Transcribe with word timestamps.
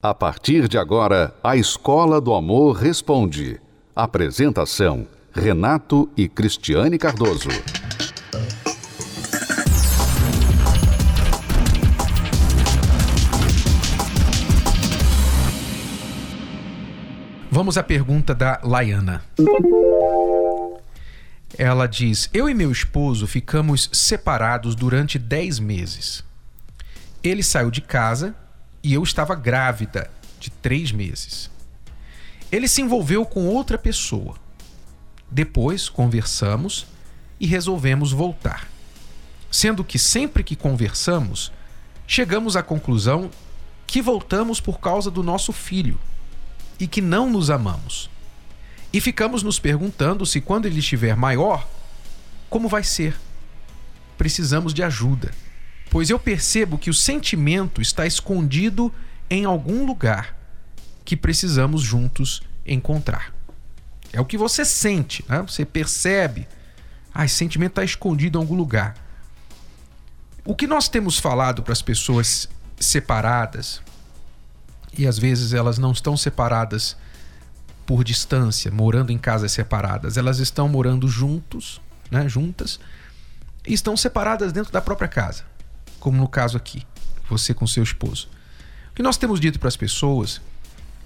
A 0.00 0.14
partir 0.14 0.68
de 0.68 0.78
agora, 0.78 1.34
a 1.42 1.56
Escola 1.56 2.20
do 2.20 2.32
Amor 2.32 2.76
Responde. 2.76 3.60
Apresentação: 3.96 5.08
Renato 5.32 6.08
e 6.16 6.28
Cristiane 6.28 6.96
Cardoso. 6.96 7.48
Vamos 17.50 17.76
à 17.76 17.82
pergunta 17.82 18.32
da 18.32 18.60
Laiana. 18.62 19.24
Ela 21.58 21.88
diz: 21.88 22.30
Eu 22.32 22.48
e 22.48 22.54
meu 22.54 22.70
esposo 22.70 23.26
ficamos 23.26 23.90
separados 23.92 24.76
durante 24.76 25.18
10 25.18 25.58
meses. 25.58 26.22
Ele 27.20 27.42
saiu 27.42 27.68
de 27.68 27.80
casa 27.80 28.36
e 28.82 28.94
eu 28.94 29.02
estava 29.02 29.34
grávida 29.34 30.10
de 30.38 30.50
três 30.50 30.92
meses. 30.92 31.50
Ele 32.50 32.68
se 32.68 32.80
envolveu 32.80 33.26
com 33.26 33.46
outra 33.46 33.76
pessoa. 33.76 34.36
Depois 35.30 35.88
conversamos 35.88 36.86
e 37.38 37.46
resolvemos 37.46 38.12
voltar. 38.12 38.68
Sendo 39.50 39.84
que 39.84 39.98
sempre 39.98 40.42
que 40.42 40.56
conversamos, 40.56 41.52
chegamos 42.06 42.56
à 42.56 42.62
conclusão 42.62 43.30
que 43.86 44.00
voltamos 44.00 44.60
por 44.60 44.78
causa 44.80 45.10
do 45.10 45.22
nosso 45.22 45.52
filho 45.52 45.98
e 46.78 46.86
que 46.86 47.00
não 47.00 47.28
nos 47.28 47.50
amamos. 47.50 48.10
E 48.92 49.00
ficamos 49.00 49.42
nos 49.42 49.58
perguntando 49.58 50.24
se 50.24 50.40
quando 50.40 50.66
ele 50.66 50.78
estiver 50.78 51.16
maior, 51.16 51.68
como 52.48 52.68
vai 52.68 52.82
ser? 52.82 53.14
Precisamos 54.16 54.72
de 54.72 54.82
ajuda 54.82 55.30
pois 55.90 56.10
eu 56.10 56.18
percebo 56.18 56.78
que 56.78 56.90
o 56.90 56.94
sentimento 56.94 57.80
está 57.80 58.06
escondido 58.06 58.92
em 59.30 59.44
algum 59.44 59.86
lugar 59.86 60.36
que 61.04 61.16
precisamos 61.16 61.82
juntos 61.82 62.42
encontrar. 62.66 63.34
É 64.12 64.20
o 64.20 64.24
que 64.24 64.36
você 64.36 64.64
sente, 64.64 65.24
né? 65.28 65.42
você 65.42 65.64
percebe. 65.64 66.46
Ah, 67.14 67.24
esse 67.24 67.34
sentimento 67.34 67.72
está 67.72 67.84
escondido 67.84 68.38
em 68.38 68.42
algum 68.42 68.54
lugar. 68.54 68.94
O 70.44 70.54
que 70.54 70.66
nós 70.66 70.88
temos 70.88 71.18
falado 71.18 71.62
para 71.62 71.72
as 71.72 71.82
pessoas 71.82 72.48
separadas, 72.78 73.82
e 74.96 75.06
às 75.06 75.18
vezes 75.18 75.52
elas 75.52 75.78
não 75.78 75.92
estão 75.92 76.16
separadas 76.16 76.96
por 77.84 78.04
distância, 78.04 78.70
morando 78.70 79.10
em 79.10 79.18
casas 79.18 79.52
separadas, 79.52 80.16
elas 80.16 80.38
estão 80.38 80.68
morando 80.68 81.08
juntos, 81.08 81.80
né, 82.10 82.28
juntas, 82.28 82.78
e 83.66 83.72
estão 83.74 83.96
separadas 83.96 84.52
dentro 84.52 84.72
da 84.72 84.80
própria 84.80 85.08
casa 85.08 85.44
como 85.98 86.16
no 86.16 86.28
caso 86.28 86.56
aqui, 86.56 86.86
você 87.28 87.52
com 87.52 87.66
seu 87.66 87.82
esposo. 87.82 88.28
O 88.90 88.94
que 88.94 89.02
nós 89.02 89.16
temos 89.16 89.40
dito 89.40 89.58
para 89.58 89.68
as 89.68 89.76
pessoas 89.76 90.40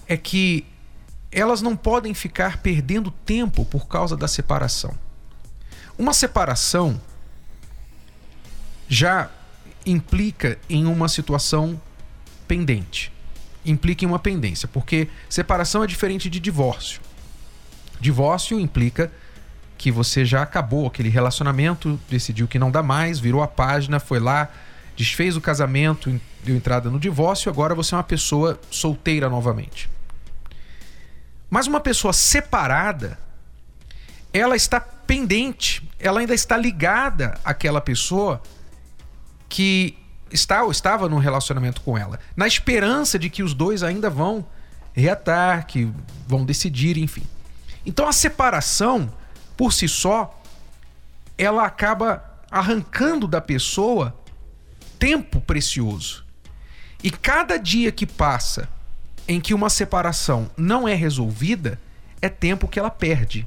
é 0.06 0.16
que 0.16 0.64
elas 1.30 1.62
não 1.62 1.74
podem 1.74 2.12
ficar 2.12 2.58
perdendo 2.58 3.10
tempo 3.10 3.64
por 3.64 3.88
causa 3.88 4.16
da 4.16 4.28
separação. 4.28 4.94
Uma 5.98 6.12
separação 6.12 7.00
já 8.88 9.30
implica 9.86 10.58
em 10.68 10.86
uma 10.86 11.08
situação 11.08 11.80
pendente. 12.46 13.10
Implica 13.64 14.04
em 14.04 14.08
uma 14.08 14.18
pendência, 14.18 14.68
porque 14.68 15.08
separação 15.28 15.82
é 15.82 15.86
diferente 15.86 16.28
de 16.28 16.38
divórcio. 16.38 17.00
Divórcio 18.00 18.58
implica 18.58 19.10
que 19.78 19.90
você 19.90 20.24
já 20.24 20.42
acabou 20.42 20.86
aquele 20.86 21.08
relacionamento, 21.08 21.98
decidiu 22.10 22.46
que 22.46 22.58
não 22.58 22.70
dá 22.70 22.82
mais, 22.82 23.18
virou 23.18 23.42
a 23.42 23.48
página, 23.48 23.98
foi 23.98 24.20
lá, 24.20 24.50
desfez 24.96 25.36
o 25.36 25.40
casamento, 25.40 26.20
deu 26.42 26.56
entrada 26.56 26.90
no 26.90 26.98
divórcio, 26.98 27.50
agora 27.50 27.74
você 27.74 27.94
é 27.94 27.98
uma 27.98 28.04
pessoa 28.04 28.60
solteira 28.70 29.28
novamente. 29.28 29.90
Mas 31.48 31.66
uma 31.66 31.80
pessoa 31.80 32.12
separada, 32.12 33.18
ela 34.32 34.56
está 34.56 34.80
pendente, 34.80 35.88
ela 35.98 36.20
ainda 36.20 36.34
está 36.34 36.56
ligada 36.56 37.38
àquela 37.44 37.80
pessoa 37.80 38.42
que 39.48 39.98
está 40.30 40.62
ou 40.62 40.70
estava 40.70 41.08
num 41.08 41.18
relacionamento 41.18 41.82
com 41.82 41.96
ela, 41.98 42.18
na 42.34 42.46
esperança 42.46 43.18
de 43.18 43.28
que 43.28 43.42
os 43.42 43.52
dois 43.52 43.82
ainda 43.82 44.08
vão 44.08 44.46
reatar, 44.94 45.66
que 45.66 45.92
vão 46.26 46.44
decidir, 46.44 46.96
enfim. 46.96 47.24
Então 47.84 48.08
a 48.08 48.12
separação, 48.12 49.12
por 49.56 49.72
si 49.72 49.88
só, 49.88 50.40
ela 51.36 51.66
acaba 51.66 52.24
arrancando 52.50 53.26
da 53.26 53.40
pessoa 53.40 54.14
tempo 55.02 55.40
precioso. 55.40 56.24
E 57.02 57.10
cada 57.10 57.56
dia 57.56 57.90
que 57.90 58.06
passa 58.06 58.68
em 59.26 59.40
que 59.40 59.52
uma 59.52 59.68
separação 59.68 60.48
não 60.56 60.86
é 60.86 60.94
resolvida, 60.94 61.76
é 62.20 62.28
tempo 62.28 62.68
que 62.68 62.78
ela 62.78 62.88
perde. 62.88 63.44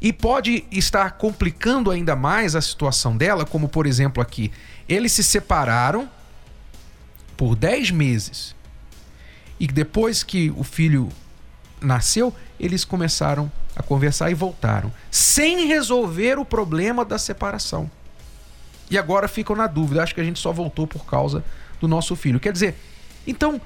E 0.00 0.12
pode 0.12 0.64
estar 0.72 1.12
complicando 1.12 1.92
ainda 1.92 2.16
mais 2.16 2.56
a 2.56 2.60
situação 2.60 3.16
dela, 3.16 3.46
como 3.46 3.68
por 3.68 3.86
exemplo 3.86 4.20
aqui, 4.20 4.50
eles 4.88 5.12
se 5.12 5.22
separaram 5.22 6.10
por 7.36 7.54
10 7.54 7.92
meses. 7.92 8.56
E 9.60 9.66
depois 9.68 10.24
que 10.24 10.50
o 10.56 10.64
filho 10.64 11.08
nasceu, 11.80 12.34
eles 12.58 12.84
começaram 12.84 13.50
a 13.76 13.82
conversar 13.84 14.28
e 14.28 14.34
voltaram, 14.34 14.92
sem 15.08 15.68
resolver 15.68 16.36
o 16.36 16.44
problema 16.44 17.04
da 17.04 17.16
separação 17.16 17.88
e 18.90 18.98
agora 18.98 19.28
ficam 19.28 19.54
na 19.54 19.66
dúvida. 19.66 20.02
Acho 20.02 20.14
que 20.14 20.20
a 20.20 20.24
gente 20.24 20.38
só 20.38 20.52
voltou 20.52 20.86
por 20.86 21.04
causa 21.04 21.44
do 21.80 21.86
nosso 21.86 22.16
filho. 22.16 22.40
Quer 22.40 22.52
dizer, 22.52 22.74
então, 23.26 23.60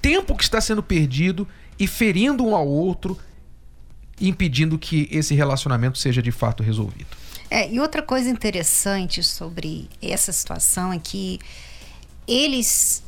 tempo 0.00 0.36
que 0.36 0.42
está 0.42 0.60
sendo 0.60 0.82
perdido 0.82 1.46
e 1.78 1.86
ferindo 1.86 2.44
um 2.44 2.54
ao 2.54 2.66
outro, 2.66 3.18
impedindo 4.20 4.78
que 4.78 5.08
esse 5.10 5.34
relacionamento 5.34 5.98
seja 5.98 6.20
de 6.20 6.30
fato 6.30 6.62
resolvido. 6.62 7.16
É, 7.48 7.70
e 7.70 7.80
outra 7.80 8.02
coisa 8.02 8.28
interessante 8.28 9.22
sobre 9.24 9.88
essa 10.00 10.32
situação 10.32 10.92
é 10.92 10.98
que 10.98 11.40
eles 12.26 13.02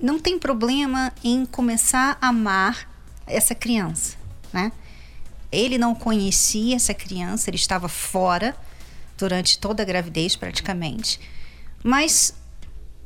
não 0.00 0.18
têm 0.18 0.38
problema 0.38 1.12
em 1.24 1.44
começar 1.44 2.16
a 2.20 2.28
amar 2.28 2.88
essa 3.26 3.54
criança, 3.54 4.16
né? 4.52 4.70
Ele 5.50 5.76
não 5.78 5.94
conhecia 5.94 6.76
essa 6.76 6.94
criança, 6.94 7.50
ele 7.50 7.56
estava 7.56 7.88
fora 7.88 8.54
durante 9.18 9.58
toda 9.58 9.82
a 9.82 9.86
gravidez 9.86 10.36
praticamente. 10.36 11.20
Mas 11.82 12.34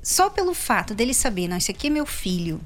só 0.02 0.30
pelo 0.30 0.54
fato 0.54 0.94
dele 0.94 1.14
saber, 1.14 1.48
não, 1.48 1.56
esse 1.56 1.70
aqui 1.70 1.86
é 1.86 1.90
meu 1.90 2.06
filho, 2.06 2.60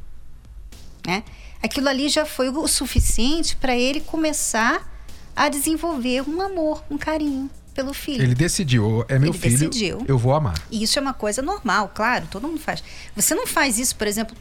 né? 1.07 1.23
Aquilo 1.63 1.89
ali 1.89 2.09
já 2.09 2.27
foi 2.27 2.49
o 2.49 2.69
suficiente 2.69 3.57
para 3.57 3.77
ele 3.77 4.01
começar 4.01 4.93
a 5.35 5.49
desenvolver 5.49 6.23
um 6.29 6.41
amor, 6.41 6.83
um 6.91 6.99
carinho 6.99 7.51
pelo 7.75 7.93
filho. 7.93 8.23
Ele 8.23 8.35
decidiu, 8.35 9.05
é 9.09 9.19
meu 9.19 9.31
ele 9.31 9.39
filho, 9.39 9.71
decidiu. 9.71 10.05
eu 10.09 10.19
vou 10.19 10.35
amar. 10.35 10.61
E 10.71 10.83
isso 10.83 10.99
é 10.99 11.03
uma 11.03 11.13
coisa 11.13 11.43
normal, 11.43 11.91
claro, 11.95 12.27
todo 12.31 12.49
mundo 12.49 12.61
faz. 12.61 12.83
Você 13.15 13.35
não 13.35 13.47
faz 13.47 13.79
isso, 13.79 13.97
por 13.97 14.07
exemplo, 14.07 14.37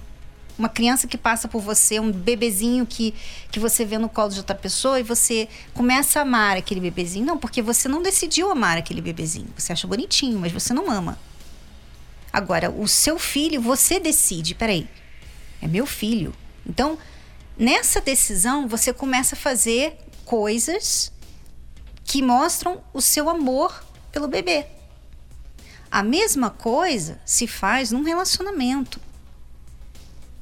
uma 0.57 0.69
criança 0.69 1.07
que 1.07 1.17
passa 1.17 1.47
por 1.47 1.61
você, 1.61 1.99
um 1.99 2.11
bebezinho 2.11 2.85
que, 2.85 3.13
que 3.51 3.59
você 3.59 3.83
vê 3.83 3.97
no 3.97 4.07
colo 4.07 4.29
de 4.29 4.39
outra 4.39 4.55
pessoa 4.55 4.99
e 4.99 5.03
você 5.03 5.49
começa 5.73 6.19
a 6.19 6.21
amar 6.21 6.57
aquele 6.57 6.79
bebezinho. 6.79 7.25
Não, 7.25 7.37
porque 7.37 7.61
você 7.61 7.87
não 7.87 8.01
decidiu 8.01 8.49
amar 8.49 8.77
aquele 8.77 9.01
bebezinho. 9.01 9.47
Você 9.57 9.73
acha 9.73 9.87
bonitinho, 9.87 10.39
mas 10.39 10.51
você 10.51 10.73
não 10.73 10.89
ama. 10.89 11.19
Agora, 12.31 12.69
o 12.69 12.87
seu 12.87 13.19
filho, 13.19 13.61
você 13.61 13.99
decide. 13.99 14.55
Peraí, 14.55 14.87
é 15.61 15.67
meu 15.67 15.85
filho. 15.85 16.33
Então, 16.67 16.97
nessa 17.57 18.01
decisão, 18.01 18.67
você 18.67 18.91
começa 18.93 19.35
a 19.35 19.37
fazer 19.37 19.97
coisas 20.25 21.11
que 22.03 22.21
mostram 22.21 22.81
o 22.93 23.01
seu 23.01 23.29
amor 23.29 23.83
pelo 24.11 24.27
bebê. 24.27 24.65
A 25.91 26.03
mesma 26.03 26.49
coisa 26.49 27.19
se 27.25 27.47
faz 27.47 27.91
num 27.91 28.03
relacionamento. 28.03 28.99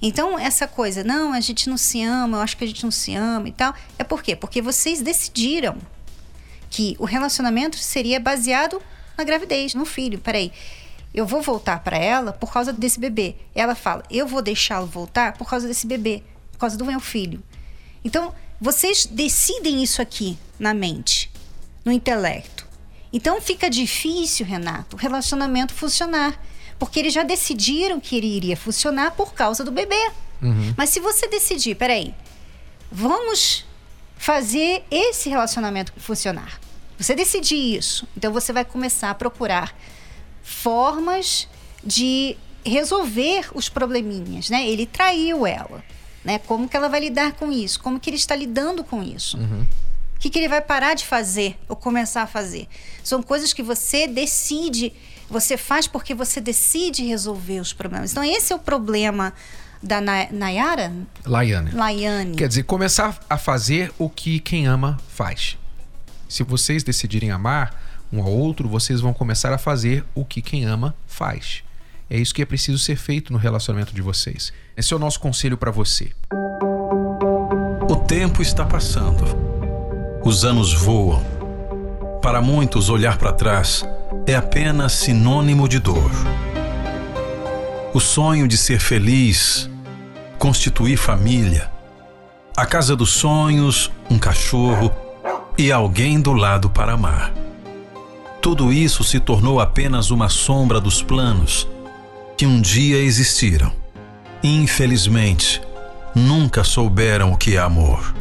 Então, 0.05 0.37
essa 0.37 0.67
coisa, 0.67 1.01
não, 1.01 1.31
a 1.31 1.39
gente 1.39 1.69
não 1.69 1.77
se 1.77 2.03
ama, 2.03 2.37
eu 2.37 2.41
acho 2.41 2.57
que 2.57 2.65
a 2.65 2.67
gente 2.67 2.83
não 2.83 2.91
se 2.91 3.15
ama 3.15 3.47
e 3.47 3.53
tal, 3.53 3.73
é 3.97 4.03
por 4.03 4.21
quê? 4.21 4.35
Porque 4.35 4.61
vocês 4.61 5.01
decidiram 5.01 5.77
que 6.69 6.97
o 6.99 7.05
relacionamento 7.05 7.77
seria 7.77 8.19
baseado 8.19 8.81
na 9.17 9.23
gravidez, 9.23 9.73
no 9.73 9.85
filho. 9.85 10.19
Peraí, 10.19 10.51
eu 11.13 11.25
vou 11.25 11.41
voltar 11.41 11.79
para 11.79 11.97
ela 11.97 12.33
por 12.33 12.51
causa 12.51 12.73
desse 12.73 12.99
bebê. 12.99 13.37
Ela 13.55 13.75
fala, 13.75 14.03
eu 14.11 14.27
vou 14.27 14.41
deixá-lo 14.41 14.87
voltar 14.87 15.37
por 15.37 15.49
causa 15.49 15.69
desse 15.69 15.87
bebê, 15.87 16.21
por 16.51 16.57
causa 16.57 16.77
do 16.77 16.83
meu 16.83 16.99
filho. 16.99 17.41
Então, 18.03 18.35
vocês 18.59 19.05
decidem 19.05 19.81
isso 19.81 20.01
aqui 20.01 20.37
na 20.59 20.73
mente, 20.73 21.31
no 21.85 21.93
intelecto. 21.93 22.67
Então 23.13 23.39
fica 23.39 23.69
difícil, 23.69 24.45
Renato, 24.45 24.95
o 24.95 24.99
relacionamento 24.99 25.73
funcionar. 25.73 26.37
Porque 26.79 26.99
eles 26.99 27.13
já 27.13 27.23
decidiram 27.23 27.99
que 27.99 28.15
ele 28.15 28.27
iria 28.27 28.57
funcionar 28.57 29.11
por 29.11 29.33
causa 29.33 29.63
do 29.63 29.71
bebê. 29.71 30.11
Uhum. 30.41 30.73
Mas 30.75 30.89
se 30.89 30.99
você 30.99 31.27
decidir, 31.27 31.75
peraí, 31.75 32.13
vamos 32.91 33.65
fazer 34.17 34.83
esse 34.89 35.29
relacionamento 35.29 35.93
funcionar. 35.97 36.59
Você 36.97 37.15
decidir 37.15 37.77
isso, 37.77 38.07
então 38.15 38.31
você 38.31 38.53
vai 38.53 38.63
começar 38.63 39.09
a 39.09 39.15
procurar 39.15 39.75
formas 40.41 41.47
de 41.83 42.37
resolver 42.65 43.49
os 43.53 43.67
probleminhas, 43.67 44.49
né? 44.49 44.67
Ele 44.67 44.85
traiu 44.85 45.45
ela, 45.45 45.83
né? 46.23 46.39
Como 46.39 46.69
que 46.69 46.77
ela 46.77 46.87
vai 46.87 47.01
lidar 47.01 47.33
com 47.33 47.51
isso? 47.51 47.79
Como 47.79 47.99
que 47.99 48.09
ele 48.09 48.17
está 48.17 48.35
lidando 48.35 48.83
com 48.83 49.03
isso? 49.03 49.37
Uhum. 49.37 49.65
O 50.15 50.19
que, 50.19 50.29
que 50.29 50.39
ele 50.39 50.47
vai 50.47 50.61
parar 50.61 50.93
de 50.93 51.05
fazer 51.05 51.57
ou 51.67 51.75
começar 51.75 52.21
a 52.21 52.27
fazer? 52.27 52.67
São 53.03 53.21
coisas 53.21 53.51
que 53.51 53.61
você 53.61 54.07
decide, 54.07 54.93
você 55.33 55.57
faz 55.57 55.87
porque 55.87 56.13
você 56.13 56.39
decide 56.39 57.03
resolver 57.03 57.59
os 57.59 57.73
problemas. 57.73 58.11
Então 58.11 58.23
esse 58.23 58.53
é 58.53 58.55
o 58.55 58.59
problema 58.59 59.33
da 59.81 59.99
Na- 59.99 60.27
Nayara? 60.31 60.93
Laiane. 61.25 61.71
Laiane. 61.71 62.35
Quer 62.37 62.47
dizer, 62.47 62.63
começar 62.63 63.19
a 63.29 63.37
fazer 63.37 63.91
o 63.97 64.09
que 64.09 64.39
quem 64.39 64.65
ama 64.67 64.97
faz. 65.09 65.57
Se 66.29 66.43
vocês 66.43 66.83
decidirem 66.83 67.31
amar 67.31 67.81
um 68.11 68.21
ao 68.21 68.31
outro, 68.31 68.69
vocês 68.69 69.01
vão 69.01 69.11
começar 69.13 69.51
a 69.51 69.57
fazer 69.57 70.05
o 70.15 70.23
que 70.23 70.41
quem 70.41 70.63
ama 70.65 70.95
faz. 71.07 71.63
É 72.09 72.17
isso 72.17 72.33
que 72.33 72.41
é 72.41 72.45
preciso 72.45 72.77
ser 72.77 72.95
feito 72.95 73.33
no 73.33 73.39
relacionamento 73.39 73.93
de 73.93 74.01
vocês. 74.01 74.53
Esse 74.77 74.93
é 74.93 74.95
o 74.95 74.99
nosso 74.99 75.19
conselho 75.19 75.57
para 75.57 75.71
você. 75.71 76.11
O 77.89 77.95
tempo 78.07 78.41
está 78.41 78.63
passando. 78.65 79.23
Os 80.23 80.45
anos 80.45 80.73
voam. 80.73 81.32
Para 82.23 82.41
muitos, 82.41 82.87
olhar 82.87 83.17
para 83.17 83.33
trás 83.33 83.85
é 84.25 84.33
apenas 84.33 84.93
sinônimo 84.93 85.67
de 85.67 85.77
dor. 85.77 86.09
O 87.93 87.99
sonho 87.99 88.47
de 88.47 88.57
ser 88.57 88.79
feliz, 88.79 89.69
constituir 90.39 90.95
família, 90.95 91.69
a 92.55 92.65
casa 92.65 92.95
dos 92.95 93.09
sonhos, 93.09 93.91
um 94.09 94.17
cachorro 94.17 94.89
e 95.57 95.69
alguém 95.69 96.21
do 96.21 96.31
lado 96.31 96.69
para 96.69 96.93
amar. 96.93 97.33
Tudo 98.41 98.71
isso 98.71 99.03
se 99.03 99.19
tornou 99.19 99.59
apenas 99.59 100.09
uma 100.09 100.29
sombra 100.29 100.79
dos 100.79 101.01
planos 101.01 101.67
que 102.37 102.45
um 102.45 102.61
dia 102.61 102.99
existiram. 102.99 103.73
Infelizmente, 104.41 105.61
nunca 106.15 106.63
souberam 106.63 107.33
o 107.33 107.37
que 107.37 107.57
é 107.57 107.59
amor, 107.59 108.15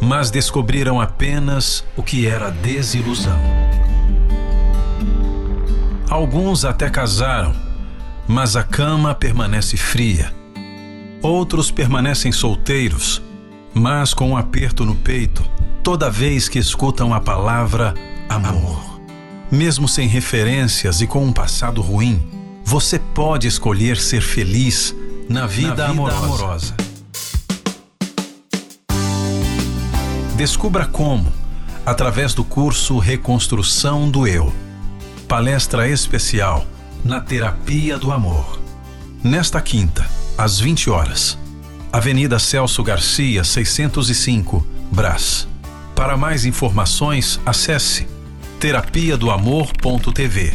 mas 0.00 0.30
descobriram 0.30 1.00
apenas 1.00 1.84
o 1.96 2.02
que 2.02 2.26
era 2.26 2.50
desilusão. 2.50 3.38
Alguns 6.08 6.64
até 6.64 6.88
casaram, 6.88 7.54
mas 8.26 8.56
a 8.56 8.62
cama 8.62 9.14
permanece 9.14 9.76
fria. 9.76 10.32
Outros 11.22 11.70
permanecem 11.70 12.30
solteiros, 12.30 13.22
mas 13.74 14.14
com 14.14 14.30
um 14.30 14.36
aperto 14.36 14.84
no 14.84 14.94
peito 14.94 15.42
toda 15.86 16.10
vez 16.10 16.48
que 16.48 16.58
escutam 16.58 17.14
a 17.14 17.20
palavra 17.20 17.94
amor. 18.28 19.00
Mesmo 19.52 19.86
sem 19.86 20.08
referências 20.08 21.00
e 21.00 21.06
com 21.06 21.24
um 21.24 21.32
passado 21.32 21.80
ruim, 21.80 22.20
você 22.64 22.98
pode 22.98 23.46
escolher 23.46 23.96
ser 23.96 24.20
feliz 24.20 24.92
na 25.28 25.46
vida, 25.46 25.86
amorosa. 25.86 26.74
Descubra 30.36 30.84
como, 30.84 31.32
através 31.86 32.34
do 32.34 32.44
curso 32.44 32.98
Reconstrução 32.98 34.10
do 34.10 34.26
Eu. 34.26 34.52
Palestra 35.26 35.88
especial 35.88 36.66
na 37.02 37.22
Terapia 37.22 37.96
do 37.96 38.12
Amor. 38.12 38.60
Nesta 39.24 39.62
quinta, 39.62 40.06
às 40.36 40.60
20 40.60 40.90
horas. 40.90 41.38
Avenida 41.90 42.38
Celso 42.38 42.82
Garcia, 42.82 43.42
605, 43.42 44.66
Brás. 44.92 45.48
Para 45.94 46.18
mais 46.18 46.44
informações, 46.44 47.40
acesse 47.46 48.06
terapia 48.60 49.16
do 49.16 49.30
amor.tv 49.30 50.52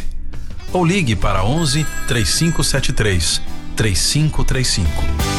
ou 0.72 0.84
ligue 0.84 1.16
para 1.16 1.44
11 1.44 1.84
3573 2.06 3.42
3535. 3.74 5.31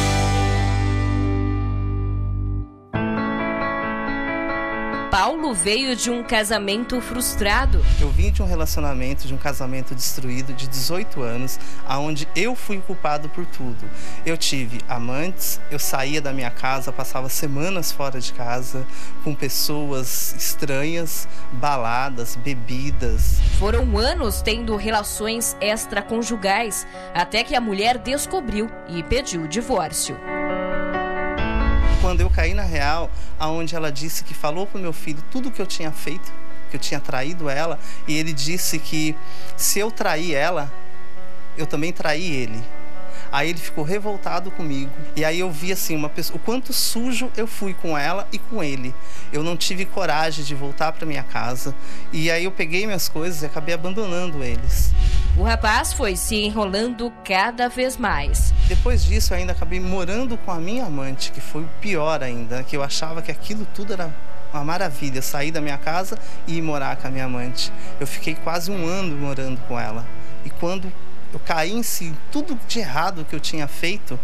Veio 5.54 5.94
de 5.96 6.10
um 6.10 6.22
casamento 6.22 7.00
frustrado. 7.00 7.84
Eu 8.00 8.10
vim 8.10 8.30
de 8.30 8.42
um 8.42 8.46
relacionamento, 8.46 9.26
de 9.26 9.32
um 9.32 9.38
casamento 9.38 9.94
destruído 9.94 10.52
de 10.52 10.66
18 10.66 11.22
anos, 11.22 11.58
aonde 11.86 12.28
eu 12.34 12.54
fui 12.54 12.78
culpado 12.78 13.28
por 13.28 13.46
tudo. 13.46 13.88
Eu 14.26 14.36
tive 14.36 14.80
amantes, 14.88 15.60
eu 15.70 15.78
saía 15.78 16.20
da 16.20 16.32
minha 16.32 16.50
casa, 16.50 16.92
passava 16.92 17.28
semanas 17.28 17.92
fora 17.92 18.20
de 18.20 18.32
casa 18.32 18.84
com 19.22 19.34
pessoas 19.34 20.34
estranhas, 20.36 21.28
baladas, 21.52 22.36
bebidas. 22.36 23.40
Foram 23.58 23.96
anos 23.96 24.42
tendo 24.42 24.76
relações 24.76 25.56
extraconjugais, 25.60 26.86
até 27.14 27.44
que 27.44 27.54
a 27.54 27.60
mulher 27.60 27.98
descobriu 27.98 28.70
e 28.88 29.02
pediu 29.02 29.42
o 29.42 29.48
divórcio. 29.48 30.18
Quando 32.04 32.20
eu 32.20 32.28
caí 32.28 32.52
na 32.52 32.64
real, 32.64 33.10
aonde 33.38 33.74
ela 33.74 33.90
disse 33.90 34.24
que 34.24 34.34
falou 34.34 34.66
pro 34.66 34.78
meu 34.78 34.92
filho 34.92 35.24
tudo 35.30 35.50
que 35.50 35.62
eu 35.62 35.66
tinha 35.66 35.90
feito, 35.90 36.30
que 36.70 36.76
eu 36.76 36.78
tinha 36.78 37.00
traído 37.00 37.48
ela, 37.48 37.78
e 38.06 38.14
ele 38.14 38.30
disse 38.30 38.78
que 38.78 39.16
se 39.56 39.78
eu 39.78 39.90
trair 39.90 40.34
ela, 40.34 40.70
eu 41.56 41.66
também 41.66 41.94
traí 41.94 42.30
ele. 42.30 42.62
Aí 43.34 43.50
ele 43.50 43.58
ficou 43.58 43.82
revoltado 43.82 44.48
comigo. 44.52 44.92
E 45.16 45.24
aí 45.24 45.40
eu 45.40 45.50
vi 45.50 45.72
assim 45.72 45.96
uma 45.96 46.08
pessoa, 46.08 46.36
o 46.36 46.38
quanto 46.38 46.72
sujo 46.72 47.32
eu 47.36 47.48
fui 47.48 47.74
com 47.74 47.98
ela 47.98 48.28
e 48.30 48.38
com 48.38 48.62
ele. 48.62 48.94
Eu 49.32 49.42
não 49.42 49.56
tive 49.56 49.84
coragem 49.84 50.44
de 50.44 50.54
voltar 50.54 50.92
para 50.92 51.04
minha 51.04 51.24
casa. 51.24 51.74
E 52.12 52.30
aí 52.30 52.44
eu 52.44 52.52
peguei 52.52 52.86
minhas 52.86 53.08
coisas 53.08 53.42
e 53.42 53.46
acabei 53.46 53.74
abandonando 53.74 54.44
eles. 54.44 54.92
O 55.36 55.42
rapaz 55.42 55.92
foi 55.92 56.14
se 56.14 56.36
enrolando 56.36 57.12
cada 57.24 57.68
vez 57.68 57.96
mais. 57.96 58.54
Depois 58.68 59.04
disso, 59.04 59.34
eu 59.34 59.38
ainda 59.38 59.50
acabei 59.50 59.80
morando 59.80 60.36
com 60.38 60.52
a 60.52 60.60
minha 60.60 60.84
amante, 60.84 61.32
que 61.32 61.40
foi 61.40 61.64
o 61.64 61.70
pior 61.80 62.22
ainda, 62.22 62.62
que 62.62 62.76
eu 62.76 62.84
achava 62.84 63.20
que 63.20 63.32
aquilo 63.32 63.66
tudo 63.74 63.94
era 63.94 64.14
uma 64.52 64.62
maravilha, 64.62 65.20
sair 65.20 65.50
da 65.50 65.60
minha 65.60 65.76
casa 65.76 66.16
e 66.46 66.58
ir 66.58 66.62
morar 66.62 66.94
com 66.94 67.08
a 67.08 67.10
minha 67.10 67.24
amante. 67.24 67.72
Eu 67.98 68.06
fiquei 68.06 68.36
quase 68.36 68.70
um 68.70 68.86
ano 68.86 69.16
morando 69.16 69.60
com 69.66 69.76
ela. 69.76 70.06
E 70.44 70.50
quando 70.50 70.92
eu 71.34 71.40
caí 71.44 71.72
em 71.72 71.82
si, 71.82 72.14
tudo 72.30 72.58
de 72.66 72.78
errado 72.78 73.26
que 73.28 73.34
eu 73.34 73.40
tinha 73.40 73.66
feito, 73.66 74.18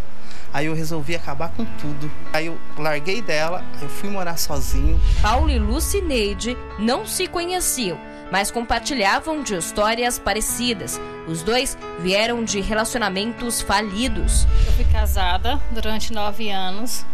aí 0.52 0.66
eu 0.66 0.74
resolvi 0.74 1.14
acabar 1.14 1.50
com 1.50 1.64
tudo. 1.64 2.10
Aí 2.32 2.46
eu 2.46 2.58
larguei 2.78 3.20
dela, 3.20 3.64
eu 3.82 3.88
fui 3.88 4.08
morar 4.08 4.36
sozinho. 4.36 5.00
Paulo 5.20 5.50
e 5.50 5.58
Lucineide 5.58 6.56
não 6.78 7.06
se 7.06 7.26
conheciam, 7.26 7.98
mas 8.30 8.50
compartilhavam 8.50 9.42
de 9.42 9.54
histórias 9.54 10.18
parecidas. 10.18 11.00
Os 11.26 11.42
dois 11.42 11.76
vieram 12.00 12.44
de 12.44 12.60
relacionamentos 12.60 13.60
falidos. 13.60 14.46
Eu 14.66 14.72
fui 14.72 14.84
casada 14.84 15.60
durante 15.72 16.12
nove 16.12 16.50
anos 16.50 17.04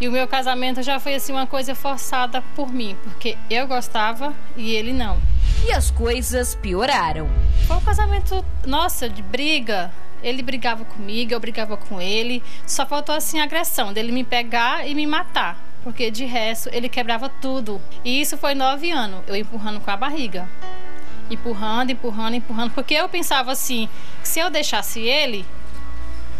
e 0.00 0.08
o 0.08 0.12
meu 0.12 0.26
casamento 0.26 0.82
já 0.82 0.98
foi 0.98 1.14
assim 1.14 1.32
uma 1.32 1.46
coisa 1.46 1.74
forçada 1.74 2.42
por 2.54 2.72
mim, 2.72 2.96
porque 3.04 3.38
eu 3.48 3.66
gostava 3.66 4.34
e 4.56 4.72
ele 4.72 4.92
não. 4.92 5.18
E 5.66 5.72
as 5.72 5.90
coisas 5.90 6.54
pioraram. 6.54 7.26
Foi 7.66 7.76
um 7.76 7.80
casamento, 7.80 8.44
nossa, 8.66 9.08
de 9.08 9.22
briga. 9.22 9.90
Ele 10.22 10.42
brigava 10.42 10.84
comigo, 10.84 11.32
eu 11.32 11.40
brigava 11.40 11.74
com 11.74 11.98
ele. 11.98 12.42
Só 12.66 12.84
faltou 12.84 13.14
assim 13.14 13.40
a 13.40 13.44
agressão 13.44 13.90
dele 13.90 14.12
me 14.12 14.24
pegar 14.24 14.86
e 14.86 14.94
me 14.94 15.06
matar, 15.06 15.58
porque 15.82 16.10
de 16.10 16.26
resto 16.26 16.68
ele 16.70 16.86
quebrava 16.86 17.30
tudo. 17.30 17.80
E 18.04 18.20
isso 18.20 18.36
foi 18.36 18.54
nove 18.54 18.90
anos, 18.90 19.22
eu 19.26 19.34
empurrando 19.34 19.80
com 19.80 19.90
a 19.90 19.96
barriga. 19.96 20.46
Empurrando, 21.30 21.92
empurrando, 21.92 22.34
empurrando, 22.34 22.72
porque 22.72 22.92
eu 22.92 23.08
pensava 23.08 23.50
assim, 23.50 23.88
que 24.20 24.28
se 24.28 24.40
eu 24.40 24.50
deixasse 24.50 25.00
ele, 25.00 25.46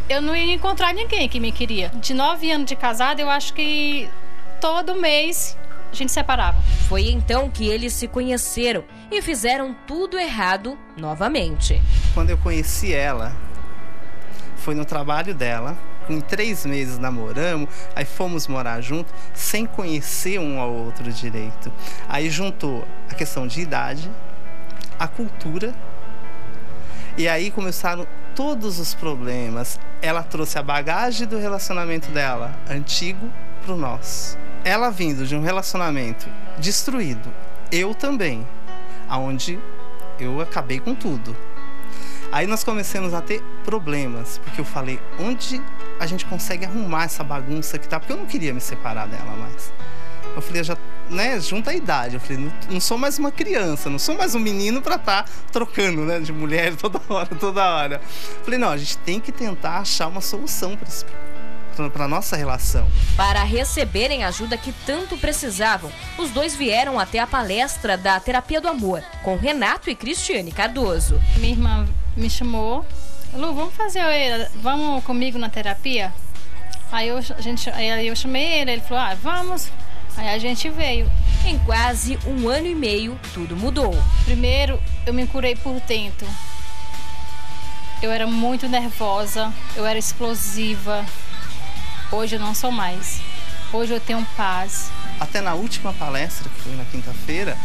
eu 0.06 0.20
não 0.20 0.36
ia 0.36 0.52
encontrar 0.52 0.92
ninguém 0.92 1.30
que 1.30 1.40
me 1.40 1.50
queria. 1.50 1.88
De 1.94 2.12
nove 2.12 2.52
anos 2.52 2.66
de 2.66 2.76
casada, 2.76 3.22
eu 3.22 3.30
acho 3.30 3.54
que 3.54 4.06
todo 4.60 4.94
mês 4.94 5.56
a 5.94 5.96
gente 5.96 6.12
separava. 6.12 6.60
Foi 6.88 7.08
então 7.08 7.48
que 7.48 7.66
eles 7.66 7.92
se 7.92 8.06
conheceram 8.08 8.84
e 9.10 9.22
fizeram 9.22 9.74
tudo 9.86 10.18
errado 10.18 10.76
novamente. 10.96 11.80
Quando 12.12 12.30
eu 12.30 12.38
conheci 12.38 12.92
ela, 12.92 13.34
foi 14.56 14.74
no 14.74 14.84
trabalho 14.84 15.34
dela. 15.34 15.76
Em 16.06 16.20
três 16.20 16.66
meses 16.66 16.98
namoramos, 16.98 17.70
aí 17.96 18.04
fomos 18.04 18.46
morar 18.46 18.82
junto, 18.82 19.10
sem 19.32 19.64
conhecer 19.64 20.38
um 20.38 20.60
ao 20.60 20.70
outro 20.70 21.10
direito. 21.10 21.72
Aí 22.06 22.28
juntou 22.28 22.86
a 23.10 23.14
questão 23.14 23.46
de 23.46 23.62
idade, 23.62 24.10
a 24.98 25.08
cultura, 25.08 25.72
e 27.16 27.26
aí 27.26 27.50
começaram 27.50 28.06
todos 28.34 28.78
os 28.78 28.92
problemas. 28.94 29.80
Ela 30.02 30.22
trouxe 30.22 30.58
a 30.58 30.62
bagagem 30.62 31.26
do 31.26 31.38
relacionamento 31.38 32.10
dela, 32.10 32.54
antigo, 32.68 33.30
pro 33.64 33.76
nosso. 33.76 34.43
Ela 34.64 34.90
vindo 34.90 35.26
de 35.26 35.36
um 35.36 35.42
relacionamento 35.42 36.26
destruído, 36.58 37.32
eu 37.70 37.94
também, 37.94 38.46
aonde 39.08 39.58
eu 40.18 40.40
acabei 40.40 40.80
com 40.80 40.94
tudo. 40.94 41.36
Aí 42.32 42.46
nós 42.46 42.64
começamos 42.64 43.12
a 43.12 43.20
ter 43.20 43.42
problemas, 43.62 44.38
porque 44.38 44.60
eu 44.60 44.64
falei, 44.64 44.98
onde 45.20 45.62
a 46.00 46.06
gente 46.06 46.24
consegue 46.24 46.64
arrumar 46.64 47.04
essa 47.04 47.22
bagunça 47.22 47.78
que 47.78 47.86
tá? 47.86 48.00
Porque 48.00 48.12
eu 48.12 48.16
não 48.16 48.26
queria 48.26 48.54
me 48.54 48.60
separar 48.60 49.06
dela 49.06 49.36
mais. 49.36 49.72
Eu 50.34 50.42
falei, 50.42 50.60
eu 50.60 50.64
já 50.64 50.76
né, 51.10 51.38
junta 51.38 51.70
a 51.70 51.74
idade. 51.74 52.14
Eu 52.14 52.20
falei, 52.20 52.38
não, 52.38 52.52
não 52.70 52.80
sou 52.80 52.98
mais 52.98 53.18
uma 53.18 53.30
criança, 53.30 53.90
não 53.90 53.98
sou 53.98 54.16
mais 54.16 54.34
um 54.34 54.40
menino 54.40 54.80
para 54.80 54.96
estar 54.96 55.24
tá 55.24 55.30
trocando, 55.52 56.02
né, 56.02 56.18
de 56.20 56.32
mulher 56.32 56.74
toda 56.76 57.00
hora, 57.08 57.34
toda 57.34 57.62
hora. 57.62 58.00
Eu 58.38 58.44
falei, 58.44 58.58
não, 58.58 58.70
a 58.70 58.76
gente 58.76 58.98
tem 58.98 59.20
que 59.20 59.30
tentar 59.30 59.78
achar 59.78 60.08
uma 60.08 60.20
solução 60.20 60.76
para 60.76 60.88
esse 60.88 61.04
para 61.90 62.08
nossa 62.08 62.36
relação. 62.36 62.86
Para 63.16 63.42
receberem 63.42 64.24
a 64.24 64.28
ajuda 64.28 64.56
que 64.56 64.72
tanto 64.86 65.16
precisavam, 65.16 65.90
os 66.18 66.30
dois 66.30 66.54
vieram 66.54 66.98
até 66.98 67.18
a 67.18 67.26
palestra 67.26 67.96
da 67.96 68.18
Terapia 68.20 68.60
do 68.60 68.68
Amor 68.68 69.02
com 69.22 69.36
Renato 69.36 69.90
e 69.90 69.94
Cristiane 69.94 70.52
Cardoso. 70.52 71.20
Minha 71.36 71.52
irmã 71.52 71.88
me 72.16 72.30
chamou, 72.30 72.84
Lu, 73.34 73.52
vamos 73.52 73.74
fazer, 73.74 74.00
vamos 74.62 75.02
comigo 75.02 75.38
na 75.38 75.48
terapia? 75.48 76.12
Aí 76.92 77.08
eu, 77.08 77.18
a 77.18 77.40
gente, 77.40 77.68
aí 77.70 78.06
eu 78.06 78.14
chamei 78.14 78.60
ele, 78.60 78.70
ele 78.70 78.82
falou, 78.82 79.02
ah, 79.02 79.16
vamos. 79.20 79.68
Aí 80.16 80.28
a 80.28 80.38
gente 80.38 80.68
veio. 80.70 81.10
Em 81.44 81.58
quase 81.58 82.16
um 82.26 82.48
ano 82.48 82.68
e 82.68 82.74
meio, 82.74 83.18
tudo 83.32 83.56
mudou. 83.56 83.92
Primeiro, 84.24 84.80
eu 85.04 85.12
me 85.12 85.26
curei 85.26 85.56
por 85.56 85.80
dentro. 85.80 86.26
Eu 88.00 88.12
era 88.12 88.26
muito 88.26 88.68
nervosa, 88.68 89.52
eu 89.74 89.84
era 89.84 89.98
explosiva. 89.98 91.04
Hoje 92.14 92.36
eu 92.36 92.40
não 92.40 92.54
sou 92.54 92.70
mais. 92.70 93.20
Hoje 93.72 93.92
eu 93.92 93.98
tenho 93.98 94.24
paz. 94.36 94.88
Até 95.18 95.40
na 95.40 95.54
última 95.54 95.92
palestra, 95.92 96.48
que 96.48 96.62
foi 96.62 96.76
na 96.76 96.84
quinta-feira, 96.84 97.58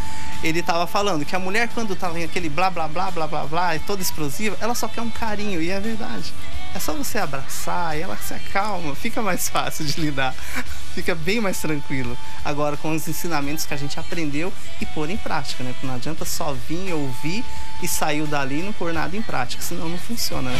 ele 0.44 0.62
estava 0.62 0.88
falando 0.88 1.24
que 1.24 1.36
a 1.36 1.40
mulher, 1.40 1.70
quando 1.70 1.96
tá 1.96 2.12
em 2.18 2.24
aquele 2.24 2.50
blá 2.50 2.72
blá 2.72 2.88
blá 2.88 3.12
blá 3.12 3.28
blá 3.28 3.46
blá, 3.46 3.76
é 3.76 3.80
toda 3.80 4.02
explosiva, 4.02 4.58
ela 4.60 4.74
só 4.74 4.88
quer 4.88 5.02
um 5.02 5.10
carinho, 5.12 5.62
e 5.62 5.70
é 5.70 5.80
verdade. 5.80 6.34
É 6.74 6.80
só 6.80 6.94
você 6.94 7.20
abraçar 7.20 7.96
e 7.96 8.02
ela 8.02 8.18
se 8.18 8.34
acalma, 8.34 8.96
fica 8.96 9.22
mais 9.22 9.48
fácil 9.50 9.86
de 9.86 10.02
lidar, 10.02 10.34
fica 10.96 11.14
bem 11.14 11.40
mais 11.40 11.60
tranquilo. 11.60 12.18
Agora, 12.44 12.76
com 12.76 12.92
os 12.92 13.08
ensinamentos 13.08 13.68
que 13.68 13.74
a 13.76 13.78
gente 13.78 14.00
aprendeu 14.00 14.52
e 14.82 14.86
pôr 14.88 15.12
em 15.12 15.18
prática, 15.18 15.64
né? 15.64 15.74
Porque 15.74 15.86
não 15.86 15.94
adianta 15.94 16.26
só 16.26 16.54
vir, 16.54 16.92
ouvir 16.92 17.46
e 17.84 17.88
sair 17.88 18.26
dali 18.26 18.62
e 18.62 18.64
não 18.64 18.74
pôr 18.74 18.94
nada 18.94 19.16
em 19.16 19.22
prática, 19.22 19.62
senão 19.62 19.88
não 19.88 19.98
funciona, 20.00 20.50
né? 20.50 20.60